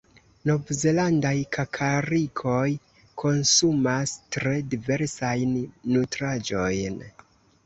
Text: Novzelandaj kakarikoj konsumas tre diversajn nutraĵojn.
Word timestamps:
Novzelandaj 0.49 1.33
kakarikoj 1.57 2.63
konsumas 3.25 4.15
tre 4.37 4.55
diversajn 4.73 5.53
nutraĵojn. 5.93 6.99